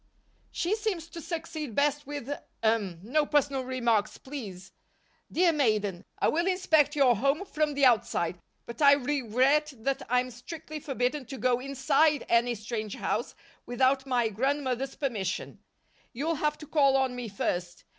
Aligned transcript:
"She 0.49 0.75
seems 0.75 1.07
to 1.09 1.21
succeed 1.21 1.75
best 1.75 2.07
with 2.07 2.35
hum 2.63 3.01
no 3.03 3.23
personal 3.23 3.63
remarks, 3.63 4.17
please. 4.17 4.71
Dear 5.31 5.51
maiden, 5.53 6.05
I 6.17 6.27
will 6.27 6.47
inspect 6.47 6.95
your 6.95 7.15
home 7.15 7.45
from 7.45 7.75
the 7.75 7.85
outside, 7.85 8.39
but 8.65 8.81
I 8.81 8.93
regret 8.93 9.73
that 9.77 10.01
I'm 10.09 10.31
strictly 10.31 10.79
forbidden 10.79 11.27
to 11.27 11.37
go 11.37 11.57
_in_side 11.57 12.25
any 12.29 12.55
strange 12.55 12.95
house 12.95 13.35
without 13.67 14.07
my 14.07 14.29
grandmother's 14.29 14.95
permission. 14.95 15.59
You'll 16.13 16.33
have 16.41 16.57
to 16.57 16.65
call 16.65 16.97
on 16.97 17.15
me 17.15 17.29
first. 17.29 17.83